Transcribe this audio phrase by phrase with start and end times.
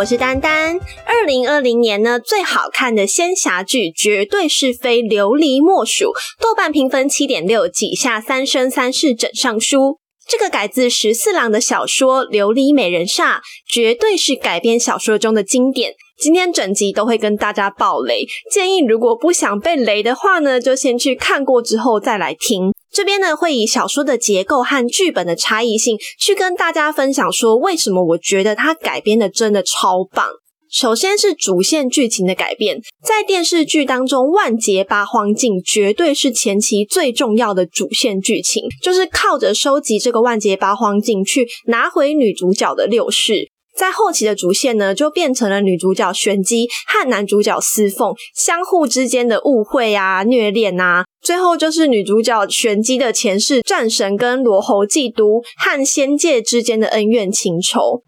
[0.00, 0.78] 我是丹丹。
[1.04, 9.98] 二零二零年呢，最好看的仙侠剧绝对是非琉璃莫属，豆瓣评分七点六，几下三生三世枕上书。
[10.26, 13.36] 这个改自十四郎的小说《琉璃美人煞》，
[13.68, 15.92] 绝对是改编小说中的经典。
[16.18, 22.72] 今天整集都会跟大家爆雷，建议如果不想被雷的话呢，就先去看过之后再来听。
[22.92, 30.28] 这边呢会以小说的结构和剧本的差异性，去跟大家分享说为什么我觉得它改编的真的超棒。
[30.72, 43.49] 首先是主线剧情的改变，在电视剧当中，万劫八荒镜绝对是前期最重要的主线剧情，就是靠着收集这个万劫八荒镜去拿回女主角的六世。
[43.76, 58.02] 在后期的主线呢，就变成了女主角玄机和男主角司凤相互之间的误会啊、虐恋啊，最后就是女主角玄机的前世战神跟罗侯嫉妒和仙界之间的恩怨情仇。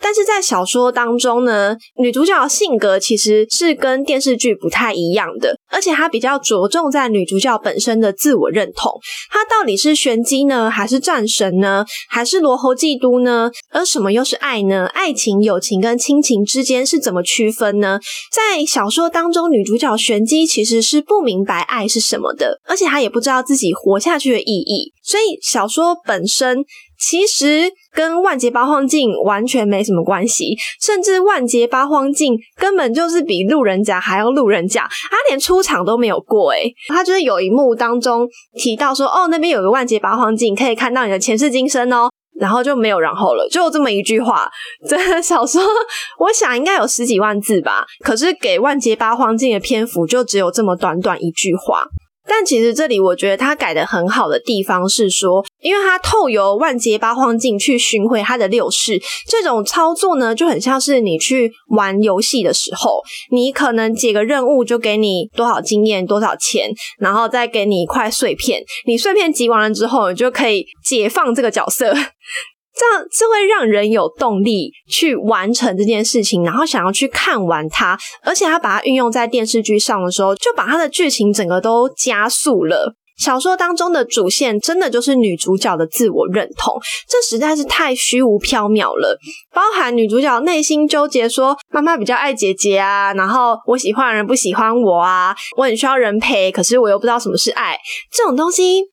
[0.00, 8.90] 但是在小说当中呢，女主角的性格其实是跟电视剧不太一样的，而且她比较着重在女主角本身的自我认同，
[9.30, 13.50] 她到底是玄机呢，还是战神呢，还是罗侯嫉妒呢？
[13.70, 14.86] 而什么又是爱呢？
[14.86, 18.00] 爱情、友情跟亲情之间是怎么区分呢？
[18.32, 26.64] 在小说当中，女主角玄机其实是不明白爱是什么的，而且她也不知道自己活下去的意义，所以小说本身。
[27.00, 44.50] 其实跟万劫八荒镜完全没什么关系，甚至万劫八荒镜根本就是比路人甲还要路人甲，他连出场都没有过诶他就是有一幕当中提到说，哦，那边有个万劫八荒镜，可以看到你的前世今生哦，然后就没有然后了，就这么一句话。
[44.86, 45.62] 这小说
[46.18, 51.86] 我想应该有十几万字吧，可是给万劫八荒镜的篇幅就只有这么短短一句话。
[52.28, 71.94] 但其实这里我觉得他改的很好的地方是说，因为他透由万劫八荒镜去寻回他的六世，这种操作呢就很像是你去玩游戏的时候，你可能解个任务就给你多少经验、多少钱，然后再给你一块碎片，你碎片集完了之后，你就可以解放这个角色。
[72.80, 82.94] 这样是会让人有动力去完成这件事情，然后想要去看完它，而且他把它运用在电视剧上的时候，就把它的剧情整个都加速了。
[83.18, 89.18] 小说当中的主线真的就是女主角的自我认同，这实在是太虚无缥缈了。
[89.52, 97.78] 包含女主角内心纠结，说妈妈比较爱姐姐啊，然后我喜欢的人不喜欢我啊，我很需要人陪，可是我又不知道什么是爱，
[98.10, 98.84] 这种东西，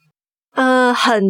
[0.56, 1.24] 呃，很。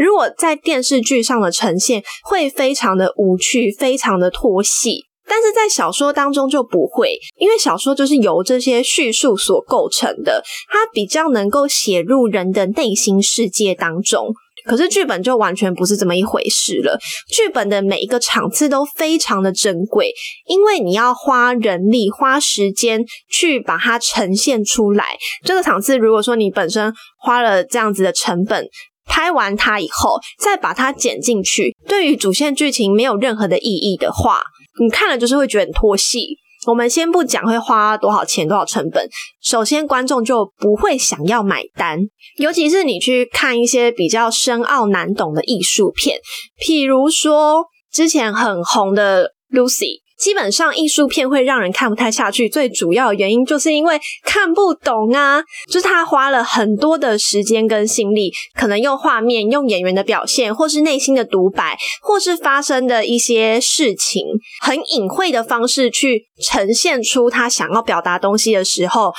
[0.00, 14.32] 如果在电视剧上的呈现会非常的无趣，非常的拖戏，但是在小说当中就不会，因为小说就是由这些叙述所构成的，它比较能够写入人的内心世界当中。
[14.64, 20.12] 可是剧本就完全不是这么一回事了，剧本的每一个场次都非常的珍贵，
[20.46, 25.16] 因为你要花人力、花时间去把它呈现出来。
[25.44, 28.66] 这个场次如果说你本身花了这样子的成本。
[29.10, 34.40] 拍完它以后，再把它剪进去，对于主线剧情没有任何的意义的话，
[34.80, 36.38] 你看了就是会觉得很拖戏。
[36.66, 39.08] 我们先不讲会花多少钱、多少成本，
[39.42, 41.98] 首先观众就不会想要买单。
[42.36, 46.20] 尤其是你去看一些比较深奥难懂的艺术片，
[46.62, 50.02] 譬如说之前很红的 Lucy。
[50.20, 64.26] 基本上艺术片会让人看不太下去，最主要原因就是因为看不懂啊，就是他花了很多的时间跟心力，可能用画面、用演员的表现，或是内心的独白，或是发生的一些事情，
[64.60, 69.12] 很隐晦的方式去呈现出他想要表达东西的时候，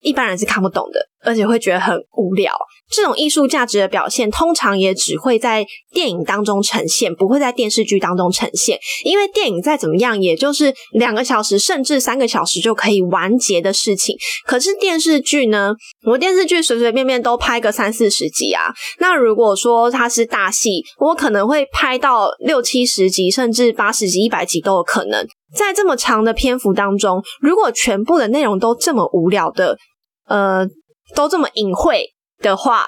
[0.00, 2.52] 一般人是看不懂的，而且会觉得很无聊。
[2.90, 8.78] 这种艺术价值的表现，通常也只会在电影当中呈现，不会在电视剧当中呈现。
[9.04, 14.14] 因为电影再怎么样，也就是两个小时甚至三个小时就可以完结的事情。
[14.46, 15.72] 可是电视剧呢，
[16.06, 18.72] 我电视剧随随便便都拍个三四十集啊。
[19.00, 25.26] 那如果说它是大戏，我可能会拍到六七十集，甚至八十集、一百集都有可能。
[25.56, 29.78] 在这么长的篇幅当中，如果全部的内容都这么无聊的，
[30.28, 30.66] 呃，
[31.14, 32.14] 都这么隐晦。
[32.42, 32.86] 的话，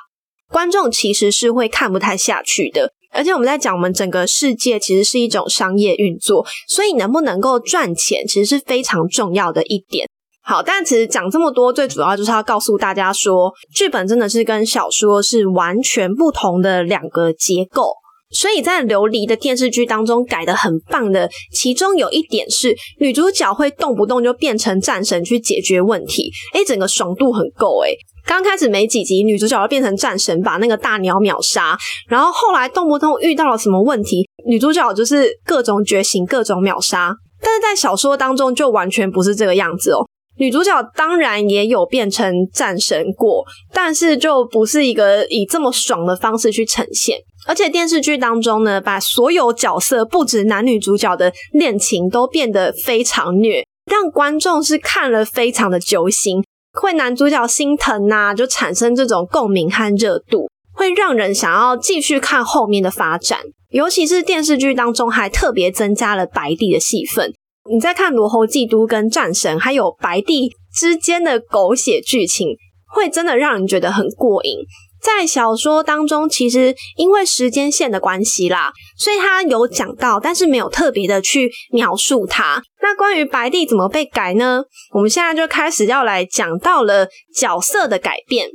[0.50, 2.92] 观众其实是会看不太下去的。
[3.12, 10.06] 而且我们在讲，我们整个世界其实是一种商业运作，所以能不能够赚钱，其实是非常重要的一点。
[10.42, 17.94] 好，但其实讲这么多，最主要就是要告诉大家说，剧本真的是跟小说是完全不同的两个结构。
[18.30, 27.96] 所以在琉璃的电视剧当中改的很棒的，其中有一点是女主角会动不动就变成战神去解决问题，诶，整个爽度很够诶。
[28.26, 31.78] 刚开始没几集，女主角要变成战神，把那个大鸟秒杀，
[32.08, 37.14] 然后后来动不动遇到了什么问题，女主角就是各种觉醒，各种秒杀。
[37.40, 40.05] 但是在小说当中就完全不是这个样子哦。
[40.38, 47.18] 女主角当然也有变成战神过，但是就不是一个以这么爽的方式去呈现。
[47.46, 56.42] 而且电视剧当中呢，把所有角色不止男女主角的恋情都变得非常虐，让观众是看了非常的揪心，
[56.72, 60.48] 会男主角心疼呐，就产生这种共鸣和热度。
[60.74, 63.40] 会让人想要继续看后面的发展，
[63.70, 67.32] 尤其是电视剧当中还特别增加了白帝的戏份。
[67.68, 72.56] 你在看罗侯祭都跟战神还有白帝之间的狗血剧情，
[72.94, 74.58] 会真的让人觉得很过瘾。
[75.00, 82.60] 在小说当中，其实因为时间线的关系啦，所以他有讲到，但是没有特别的去描述它。
[82.82, 84.62] 那关于白帝怎么被改呢？
[84.94, 88.48] 我们现在就开始要来讲到了角色的改变。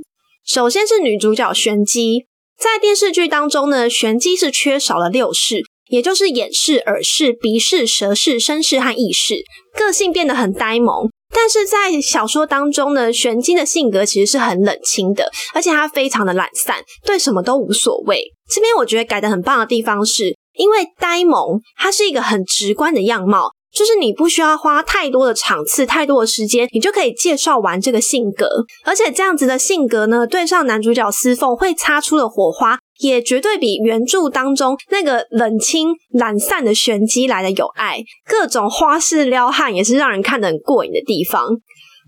[0.46, 2.26] 首先是女主角玄机，
[2.58, 9.44] 在电视剧当中呢，玄机是缺少了六世，也就是眼视、耳视、鼻视、舌视、身视和意视，
[9.78, 11.10] 个性变得很呆萌。
[11.34, 18.24] 但是在小说当中呢，玄机的性格其实是很冷清的，而且他非常的懒散，对什么都无所谓。
[18.50, 23.52] 这边我觉得改的很棒的地方是，因为呆萌，它是一个很直观的样貌。
[23.74, 28.46] 就是你不需要花太多的场次、太多的时间，你就可以介绍完这个性格。
[28.84, 38.00] 而且这样子的性格呢，对上男主角司凤会擦出的火花，也绝对比原著当中那个冷清懒散的玄机来的有爱。
[38.26, 41.46] 各种花式撩汉也是让人看得很过瘾的地方。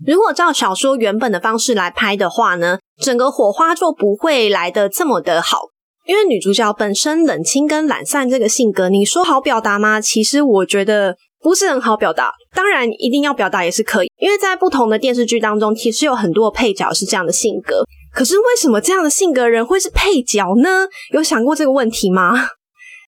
[0.06, 5.58] 如果照小说原本的方式来拍的话呢，整个火花就不会来的这么的好。
[6.06, 10.00] 因为女主角本身冷清跟懒散这个性格，你说好表达吗？
[10.00, 11.16] 其实我觉得。
[11.44, 17.84] 不是很好表达，当然一定要表达也是可以，因为在不同的电视剧当中，其实有很多配角是这样的性格。
[18.14, 20.86] 可是为什么这样的性格人会是配角呢？
[21.12, 22.32] 有想过这个问题吗？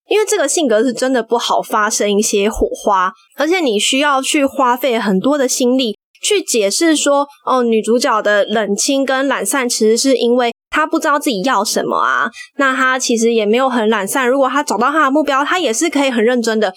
[0.09, 12.31] 因为这个性格是真的不好发生一些火花，而且你需要去花费很多的心力去解释说，哦，女主角的冷清跟懒散，其实是因为她不知道自己要什么啊。
[12.57, 16.73] 那她其实也没有很懒散，如果她找到她的目标，她也是可以很认真的。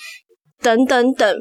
[0.61, 1.35] 等等等，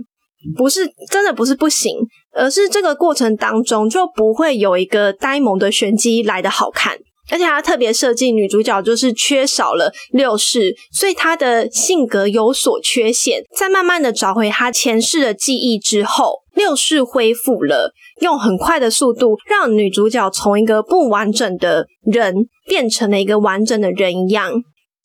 [0.57, 1.97] 不是真的不是不行，
[2.35, 6.99] 而是这个过程当中就不会有一个呆萌的玄机来的好看。
[7.31, 13.43] 而且他特别设计女主角就是缺少了六世，所以她的性格有所缺陷。
[13.55, 17.93] 在慢慢的找回她前世的记忆之后，六世恢复了，
[18.23, 22.35] 用很快的速度让女主角从一个不完整的人
[22.67, 24.51] 变成了一个完整的人一样。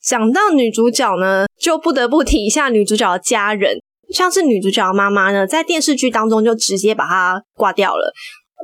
[0.02, 3.76] 讲到女主角呢，就不得不提一下女主角的家人。
[4.12, 8.12] 像是女主角的妈妈呢，在电视剧当中就直接把她挂掉了，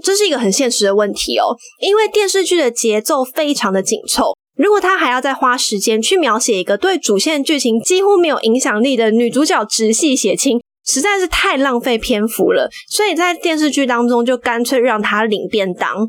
[0.03, 1.57] 这是一个很现实的问题哦。
[1.81, 12.71] 因为电视剧的节奏非常的紧凑，如果她还要再花时间去描写一个对主线剧情几乎没有影响力的女主角直系血亲，实在是太浪费篇幅了。
[12.89, 16.09] 所以在电视剧当中就干脆让她领便当。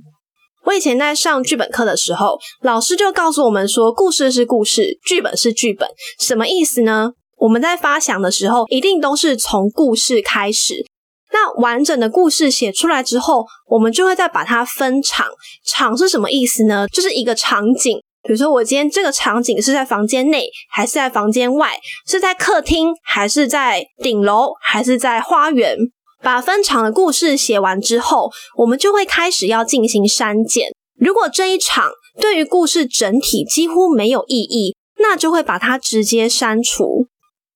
[0.66, 5.90] 我以前在上剧本课的时候，老师就告诉我们说，故事是故事，剧本是剧本，
[6.20, 7.14] 什么意思呢？
[7.42, 10.86] 我们在发想的时候，一定都是从故事开始。
[11.34, 15.26] 那完整的故事写出来之后，我们就会再把它分场。
[15.66, 16.88] 场是什么意思呢？
[16.88, 17.98] 就是一个场景。
[18.24, 21.80] 比如说，我今天这个场景是在房间内，还是在房间外？
[22.06, 25.76] 是在客厅，还是在顶楼，还是在花园？
[26.22, 30.68] 把分场的故事写完之后，我们就会开始要进行删减。
[31.00, 37.08] 如果这一场对于故事整体几乎没有意义，那就会把它直接删除。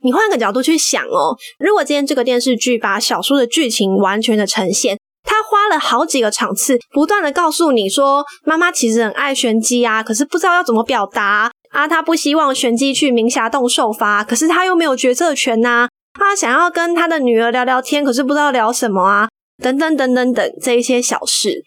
[0.05, 19.27] 你换个角度去想哦，如果今天这个电视剧把小说的剧情完全的呈现，他花了好几个场次，不断的告诉你说，妈妈其实很爱玄机啊，可是不知道要怎么表达啊，他不希望玄机去明霞洞受罚，可是他又没有决策权呐，他想要跟他的女儿聊聊天，可是不知道聊什么啊，
[19.63, 21.63] 等等等等等这一些小事，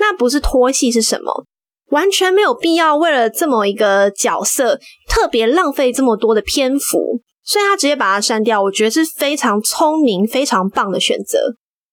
[0.00, 1.44] 那不是拖戏是什么？
[1.90, 7.20] 完全没有必要为了这么一个角色，特别浪费这么多的篇幅。
[7.44, 11.38] 所以他直接把它删掉，我觉得是非常聪明、非常棒的选择。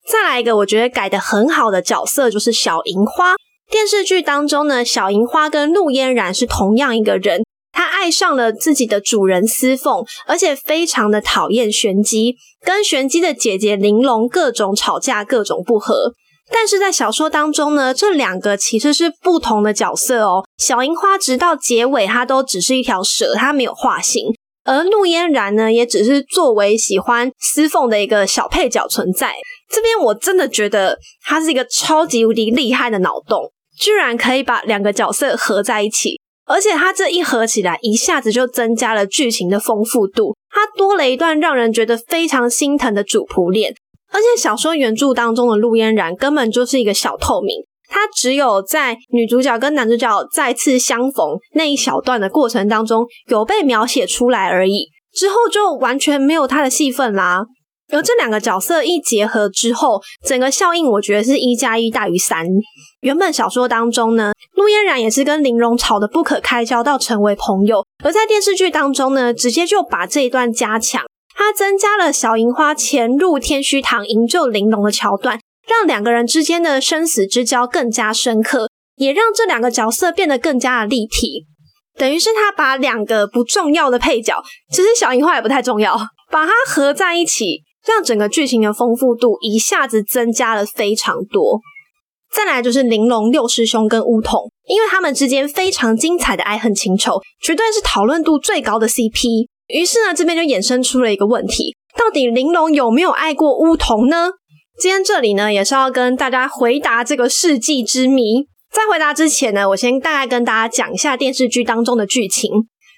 [0.07, 3.35] 再来一个，我觉得改的很好的角色就是小银花。
[3.69, 16.13] 电视剧当中呢，小银花跟陆嫣然是同样一个人，她爱上了自己的主人司凤，而且非常的讨厌玄机，跟玄机的姐姐玲珑各种吵架、各种不和。
[16.53, 20.43] 但是在小说当中呢，这两个其实是不同的角色哦。
[20.57, 24.33] 小银花直到结尾，它都只是一条蛇，它没有化形。
[24.63, 29.33] 而陆嫣然呢，也只是作为喜欢司凤的一个小配角存在。
[29.69, 40.35] 这边我真的觉得他是一个超级无敌厉害的脑洞，居然可以把两个角色合在一起，而且他这一合起来，一下子就增加了剧情的丰富度。
[40.49, 43.73] 他多了一段让人觉得非常心疼的主仆恋，
[44.11, 57.43] 而且小说原著当中的陆嫣然根本就是一个小透明，他只有在女主角跟男主角再次相逢那一小段的过程当中有被描写出来而已，之后就完全没有他的戏份啦。
[57.93, 62.47] 而这两个角色一结合之后，整个效应我觉得是一加一大于三。
[63.01, 71.03] 原本小说当中呢，陆嫣然也是跟玲珑吵得不可开交，到成为朋友；而在电视剧当中呢，直接就把这一段加强，
[71.35, 75.37] 它增加了小银花潜入天虚堂营救玲珑的桥段，
[75.71, 81.45] 让两个人之间的生死之交更加深刻，也让这两个角色变得更加的立体。
[81.97, 84.35] 等于是他把两个不重要的配角，
[84.69, 85.97] 其实小银花也不太重要，
[86.29, 87.63] 把它合在一起。
[87.83, 91.59] 让整个剧情的丰富度一下子增加了非常多。
[92.31, 99.47] 再来就是玲珑六师兄跟乌桐，因为他们之间非常精彩的爱恨情仇，绝对是讨论度最高的 CP。
[99.67, 104.29] 于是呢，这边就衍生出了一个问题：到底玲珑有没有爱过乌桐呢？
[104.81, 108.47] 今天这里呢，也是要跟大家回答这个世纪之谜。
[108.71, 112.49] 在回答之前呢，我先大概跟大家讲一下电视剧当中的剧情。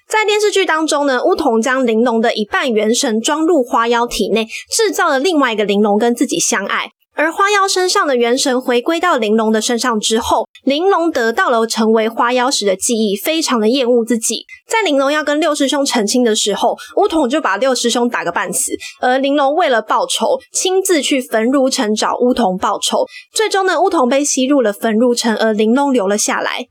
[0.08, 6.88] 在电视剧当中呢，乌桐将玲珑的一半元神装入花妖体内，制造了另外一个玲珑跟自己相爱。
[7.16, 14.44] 而花妖身上的元神回归到玲珑的身上之后，玲珑得到了成为花妖时的记忆，非常的厌恶自己。
[14.66, 18.72] 在玲珑要跟六师兄成亲的时候，乌桐就把六师兄打个半死。
[19.00, 23.06] 而玲珑为了报仇，亲自去焚如城找乌桐报仇。
[23.32, 26.66] 最终呢，乌桐被吸入了焚如城，而玲珑留了下来。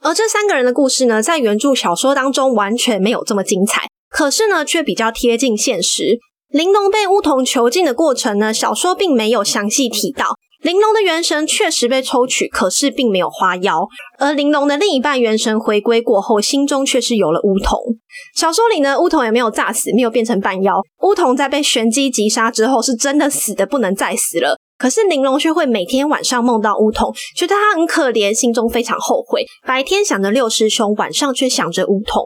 [0.00, 6.18] 而这三个人的故事呢，在原著小说当中完全没有这么精彩，可是呢，却比较贴近现实。
[6.50, 10.36] 玲珑被乌桐囚禁的过程呢，小说并没有详细提到。
[10.62, 13.86] 玲珑的元神确实被抽取，可是并没有花妖。
[14.18, 17.78] 而玲珑的另一半元神回归过后，心中却是有了乌桐。
[18.34, 20.80] 小说里呢，乌桐也没有炸死，没有变成半妖。
[21.02, 24.58] 乌桐在被玄机击杀之后，是真的死的不能再死了。
[24.78, 29.44] 可是玲珑却会每天晚上梦到乌桐，觉得他很可怜，心中非常后悔。
[29.64, 32.24] 白天想着六师兄，晚上却想着乌桐。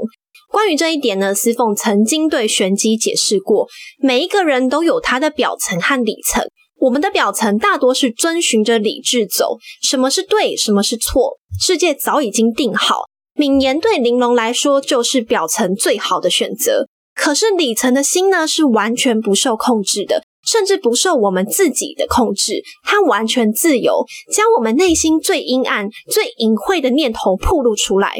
[0.53, 3.67] 关于这一点呢，司凤曾经对玄机解释过：
[3.99, 6.45] 每一个人都有他的表层和里层，
[6.79, 13.07] 我们的表层大多是遵循着理智走，什么是对，什么是错，世界早已经定好。
[13.35, 20.23] 敏言对玲珑来说就是表层最好的选择，可是里层的心呢，是完全不受控制的。
[20.45, 28.13] 甚至不受我们自己的控制，它完全自由，将我们内心最阴暗、最隐晦的念头暴露出来。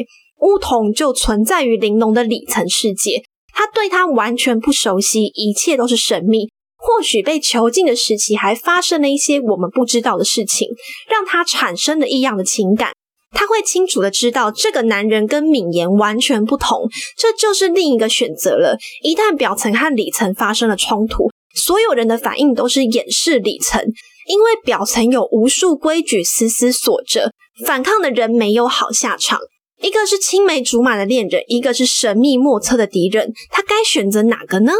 [0.43, 3.23] 乌桐就存在于玲珑的里层世界，
[3.53, 6.49] 他对他完全不熟悉，一切都是神秘。
[6.77, 10.67] 或许被囚禁的时期还发生了一些我们不知道的事情，
[11.09, 12.91] 让他产生了异样的情感。
[13.31, 18.77] 他会清楚的知道，这个男人跟敏言完全不同，这就是另一个选择了。
[19.01, 21.29] 一旦表层和里层发生了冲突。
[21.55, 23.81] 所有人的反应都是掩饰里层，
[24.27, 27.31] 因为表层有无数规矩丝丝锁着，
[27.65, 29.39] 反抗的人没有好下场。
[29.83, 34.71] 一个是青梅竹马的恋人，一个是神秘莫测的敌人，他该选择哪个呢？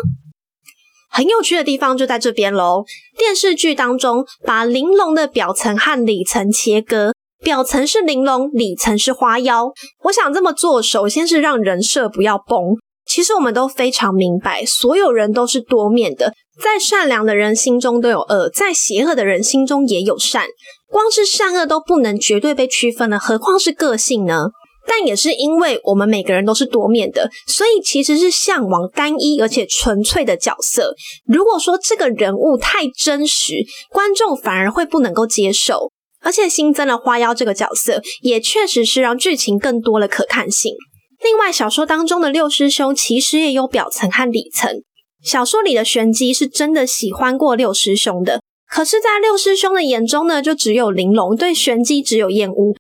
[1.10, 2.86] 很有趣的地方就在这边喽。
[3.18, 7.12] 电视剧当中把玲珑的表层和里层切割，
[7.44, 9.74] 表层是玲珑，里层是花妖。
[10.06, 12.78] 我想这么做，首先是让人设不要崩。
[13.06, 16.34] 其实我们都非常明白，所有人都是多面的。
[16.64, 20.46] 在善良的人心中都有恶，在邪恶的人心中也有善。
[20.90, 24.46] 光是善恶都不能绝对被区分了，何况是个性呢？
[24.88, 30.94] 但也是因为我们每个人都是多面的，所以其实是向往单一而且纯粹的角色。
[31.26, 35.92] 如果说这个人物太真实，观众反而会不能够接受。
[36.26, 40.74] 而且新增了花妖这个角色，也确实是让剧情更多了可看性。
[41.22, 44.84] 另外，小说当中的六师兄其实也有表层和里层。
[45.22, 52.74] 小说里的玄机是真的喜欢过六师兄的，可是，在六师兄的眼中呢，就只有玲珑对玄机只有厌恶。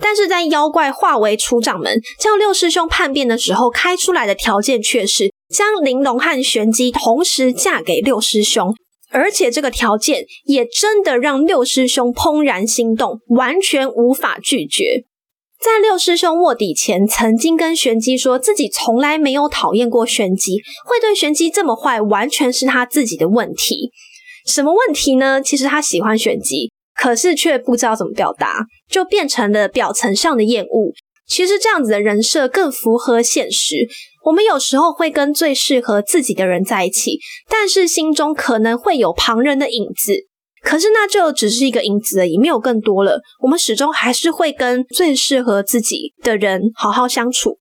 [0.00, 8.74] 但是在妖怪化为出掌门叫六师兄叛变的时候，开出来的条件却是将玲珑和玄机同时嫁给六师兄，
[9.10, 15.04] 而且这个条件也真的让六师兄怦然心动，完全无法拒绝。
[15.60, 23.92] 在六师兄卧底前，曾经跟玄机说自己从来没有讨厌过玄机，会对玄机这么坏，完全是他自己的问题。
[24.44, 25.40] 什么问题呢？
[25.40, 26.72] 其实他喜欢玄机，
[27.02, 30.92] 可是却不知道怎么表达，就变成了表层上的厌恶。
[31.26, 33.88] 其实这样子的人设更符合现实。
[34.24, 37.18] 我们有时候会跟最适合自己的人在一起，
[37.48, 40.12] 但是心中可能会有旁人的影子。
[40.62, 43.20] 可是那就只是一个影子而已，没有更多了。
[43.40, 47.58] 我们始终还是会跟最适合自己的人好好相处。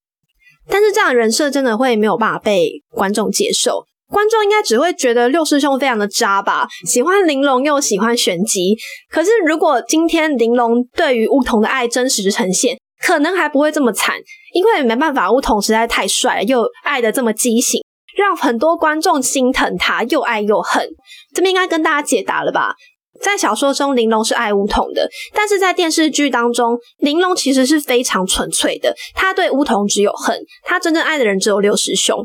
[0.70, 3.88] 但是这样的人设真的会没有办法被观众接受。
[4.12, 8.78] 观众应该只会觉得六师兄非常的渣吧，喜欢玲珑又喜欢玄机。
[9.10, 14.16] 可是如果今天玲珑对于梧桐的爱真实呈现，可能还不会这么惨，
[14.54, 17.82] 因为没办法，梧桐实在太帅了，又爱的这么畸形，
[18.18, 20.88] 让很多观众心疼他，又爱又恨。
[21.34, 22.76] 这边应该跟大家解答了吧？
[23.22, 32.18] 在小说中，玲珑是爱梧桐的，但是在电视剧当中，玲珑其实是非常纯粹的，他对梧桐只有恨，他真正爱的人只有六师兄。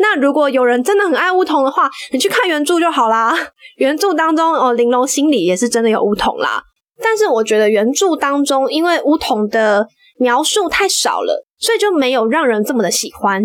[0.00, 3.36] 那如果有人真的很爱梧桐的话，你去看原著就好啦。
[3.76, 6.62] 原著当中，哦，玲珑心里也是真的有梧桐啦。
[7.02, 9.86] 但是我觉得原著当中，因为梧桐的
[10.18, 13.44] 描述太少了，所以就没有让人这么的喜欢。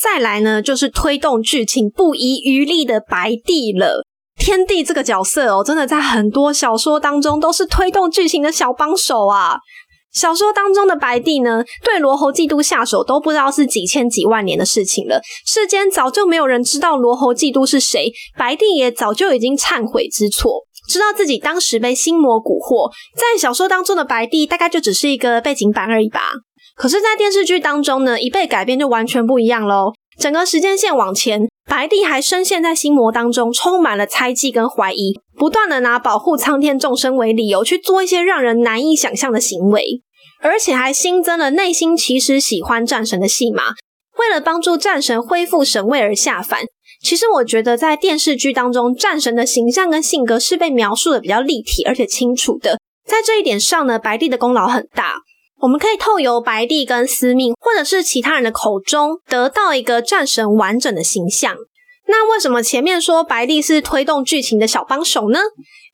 [0.00, 4.04] 再来呢，就是推动剧情不遗余力的白帝了。
[4.38, 9.58] 天帝这个角色哦，真的在很多小说当中都是推动剧情的小帮手啊。
[10.12, 15.20] 小说当中的白帝呢，对罗侯嫉妒下手都不知道是几千几万年的事情了。
[15.46, 22.90] 世间早就没有人知道罗侯嫉妒是谁，白帝也早就已经忏悔之错，知道自己当时被心魔蛊惑。
[23.16, 26.20] 在小说当中的白帝大概就只是一个背景板而已吧。
[26.74, 29.92] 可是，在电视剧当中呢，一被改编就完全不一样喽。
[30.22, 40.00] 整个时间线往前，白帝还深陷在心魔当中，充满了猜忌跟怀疑，不断的拿保护苍天众生为理由去做一些让人难以想象的行为，
[40.40, 43.70] 而且还新增了内心其实喜欢战神的戏码，
[44.16, 46.66] 为了帮助战神恢复神位而下凡。
[47.02, 55.16] 其实我觉得在电视剧当中，战神的形象跟性格是被描述的比较立体而且清楚的，在这一点上呢，白帝的功劳很大。
[55.62, 61.54] 我们可以透由白帝跟司命，或者是其他人的口中，得到一个战神完整的形象。
[62.08, 65.38] 那为什么前面说白帝是推动剧情的小帮手呢？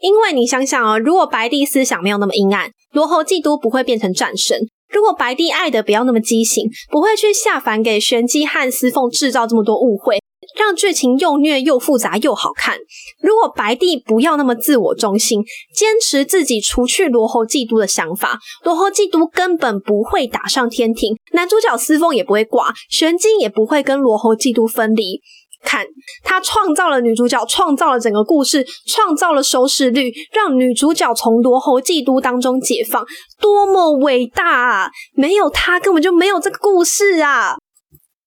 [0.00, 4.58] 因为你想想啊，如果白帝思想没有那么阴暗，罗侯嫉妒不会变成战神；
[4.88, 10.18] 如果白帝爱的不要那么畸形，不会去下凡给玄机和司凤制造这么多误会。
[10.56, 12.76] 让剧情又虐又复杂又好看。
[13.20, 25.20] 如果白帝不要那么自我中心，坚持自己除去罗侯嫉妒的想法，罗侯嫉妒根本不会打上天庭，男主角司凤也不会挂，玄机也不会跟罗侯嫉妒分离。
[25.64, 25.84] 看
[26.22, 33.04] 他创造了女主角，创造了整个故事，创造了收视率，让女主角从罗侯嫉妒当中解放，
[33.40, 34.90] 多么伟大啊！
[35.14, 37.56] 没有他，根本就没有这个故事啊！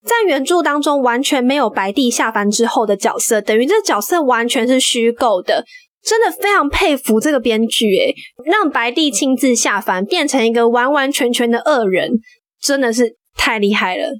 [0.03, 5.65] 在原著当中完全没有白帝下凡之后的角色，等于这角色完全是虚构的。
[6.03, 12.13] 真的非常佩服这个编剧，诶让白帝亲自下凡变成一个完完全全的恶人，
[12.59, 14.13] 真的是太厉害了。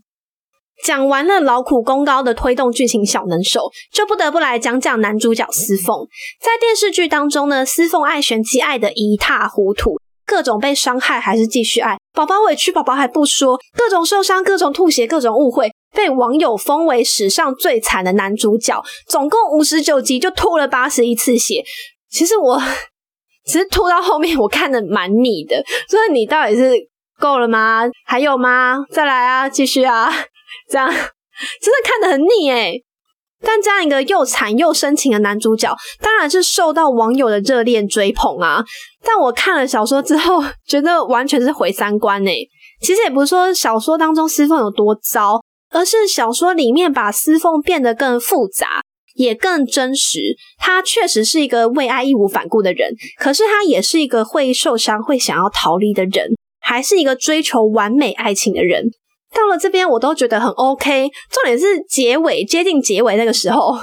[0.84, 6.08] 讲完了劳苦功高的推动剧情小能手，就不得不来讲讲男主角司凤。
[6.39, 10.00] 在电视剧当中呢，司凤爱玄机爱的一塌糊涂。
[10.24, 18.84] 各种被伤害还是继续爱，宝宝委屈宝宝还不说，各种受伤，各种吐血，各种误会，被网友封为史上最惨的男主角。
[19.08, 21.63] 总共五十九集就吐了八十一次血。
[22.10, 22.62] 其实我
[23.45, 26.74] 其实吐到后面我看的蛮腻的，所以你到底是
[27.19, 27.84] 够了吗？
[28.06, 28.78] 还有吗？
[28.91, 30.12] 再来啊，继续啊，
[30.69, 32.84] 这样真的看得很腻诶
[33.43, 38.63] 但这样一个又惨又深情的男主角，当然是受到网友的热烈追捧啊。
[39.04, 42.32] 但我看了小说之后，觉得完全是毁三观呢。
[42.82, 48.82] 其实也不是说小说当中司凤有多糟，而是小说里面把司凤变得更复杂，
[49.15, 50.36] 也更真实。
[50.58, 58.91] 他确实是一个为爱义无反顾的人，可是他也是一个会受伤、会想要逃离的人，还是一个追求完美爱情的人。
[59.34, 61.10] 到了这边，我都觉得很 OK。
[61.30, 63.76] 重点是结尾接近结尾那个时候，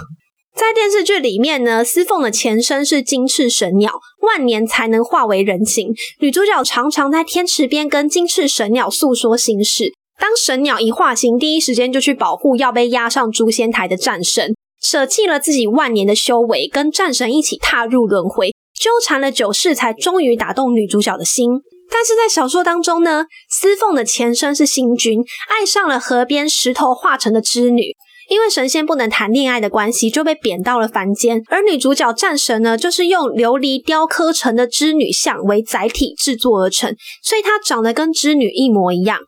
[0.54, 5.94] 在电视剧里面呢，司凤的前身是金翅神鸟，万年才能化为人形。
[6.20, 9.92] 女主角常常在天池边跟金翅神鸟诉说心事。
[10.20, 21.62] 当神鸟一化形，第一时间就去保护要被压上诛仙台的战神，舍弃了自己万年的修为，跟战神一起踏入轮回，纠缠了九世，才终于打动女主角的心。
[21.90, 27.94] 但是在小说当中呢，司凤的前身是星君，爱上了河边石头化成的织女，
[28.28, 31.42] 因为神仙不能谈恋爱的关系，就被贬到了凡间。
[31.48, 39.18] 而女主角战神呢，就是用琉璃雕刻成的织女像为载体制作而成，所以她长得跟织女一模一样。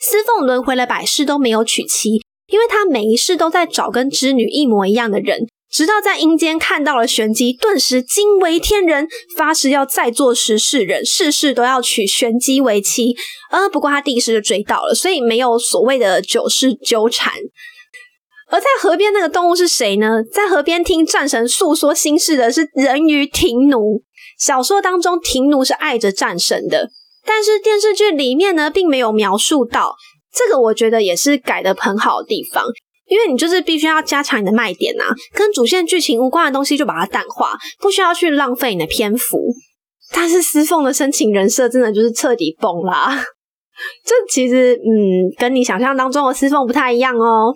[0.00, 5.46] 司凤轮回了百世都没有娶妻，因为她每一世都在找跟织女一模一样的人。
[5.76, 13.14] 直到在阴间看到了玄机，顿时惊为天人，发誓要再做十世人，世世都要娶玄机为妻。
[13.50, 17.34] 呃，不过他第一世就追到了，所以没有所谓的九世纠缠。
[18.48, 20.22] 而在河边那个动物是谁呢？
[20.32, 24.02] 在河边听战神诉说心事的是人鱼庭奴。
[24.38, 26.88] 小说当中庭奴是爱着战神的，
[27.26, 29.94] 但是电视剧里面呢，并没有描述到
[30.32, 30.58] 这个。
[30.58, 32.64] 我觉得也是改的很好的地方。
[33.08, 39.38] 因为你就是必须要加强你的卖点啊，跟主线剧情无关的东西就把它淡化，不需要去浪费你的篇幅。
[40.12, 43.24] 但是司凤的深情人设真的就是彻底崩啦，
[44.04, 47.54] 这其实嗯，跟你想象当中的司凤不太一样哦。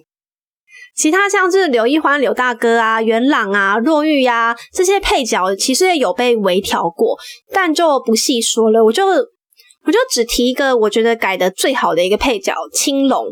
[0.97, 7.17] 其他像是刘一欢、刘大哥啊、元朗啊、若玉呀这些配角，其实也有被微调过，
[7.53, 8.85] 但就不细说了。
[8.85, 13.25] 我就我就只提一个我觉得改的最好的一个配角青龙。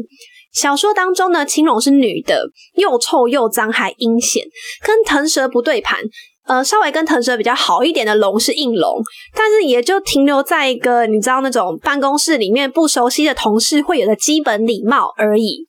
[0.53, 2.43] 小说当中呢，青龙是女的，
[2.75, 4.45] 又臭又脏还阴险，
[4.85, 6.01] 跟腾蛇不对盘。
[6.47, 9.03] 呃，稍微跟腾蛇比较好一点的龙是应龙，
[9.35, 15.67] 但是也就停留在一个你知道那种办公室里面不熟悉的同事会有的基本礼貌而已。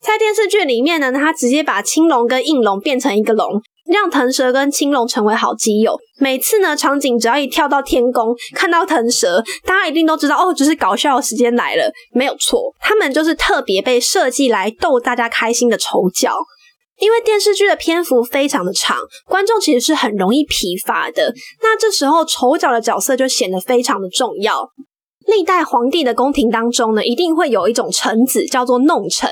[0.00, 5.98] 在电视剧里面呢，他直接把青龙跟应龙变成一个龙，让腾蛇跟青龙成为好基友。
[6.18, 12.74] 每次呢，场景只要一跳到天宫，看到腾蛇，大家一定都知道哦，就是搞笑的时间来了，没有错。
[12.80, 16.36] 他们就是特别被设计来逗大家开心的丑角。
[17.00, 21.34] 因为电视剧的篇幅非常的长，观众其实是很容易疲乏的。
[21.60, 24.70] 那这时候丑角的角色就显得非常的重要。
[25.26, 29.28] 历代皇帝的宫廷当中呢，一定会有一种臣子叫做弄臣。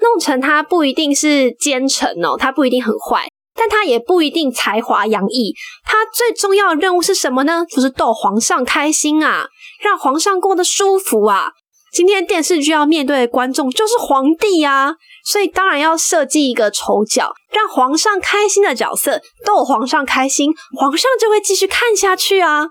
[0.00, 5.54] 弄臣他不一定是奸臣哦，他不一定很坏，但他也不一定才华洋溢。
[5.84, 7.64] 他最重要的任务是什么呢？
[7.68, 9.46] 就是逗皇上开心啊，
[9.80, 11.52] 让皇上过得舒服啊。
[11.92, 14.94] 今天电视剧要面对的观众就是皇帝啊，
[15.26, 22.68] 所以当然要设计一个丑角，让皇上开心的角色，逗皇上开心，皇上就会继续看下去啊。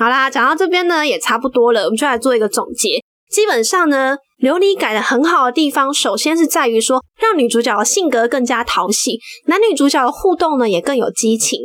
[0.00, 3.00] 好啦，讲到这边呢，也差不多了，我们就来做一个总结。
[3.30, 11.60] 基本上呢，琉璃改的很好的地方，首先是在于说，让女主角的性格更加讨喜，男女主角的互动呢也更有激情。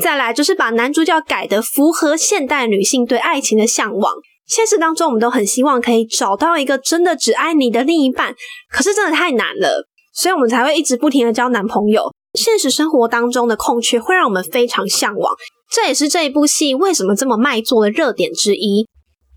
[0.00, 4.14] 再来就是把男主角改的符合现代女性对爱情的向往。
[4.46, 8.34] 现实当中，我们都很希望可以找到一个真的只爱你的另一半，
[8.70, 12.10] 可是真的太难了，所以我们才会一直不停的交男朋友。
[12.34, 15.34] 现实生活当中的空缺会让我们非常向往，
[15.70, 18.86] 这也是这一部戏为什么这么卖座的热点之一。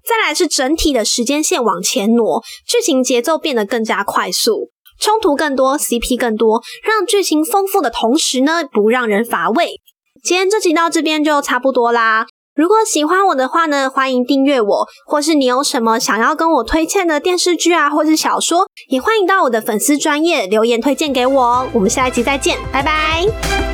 [0.08, 9.80] 再来是整体的时间线往前挪，剧情节奏变得更加快速，冲突更多，CP 更多，让剧情丰富的同时呢，不让人乏味。
[10.24, 12.28] 今天这集到这边就差不多啦。
[12.56, 21.68] 如果喜欢我的话呢，欢迎订阅我，或是你有什么想要跟我推荐的电视剧啊，或是小说，也欢迎到我的粉丝专业留言推荐给我哦。
[21.74, 23.73] 我们下一集再见，拜拜。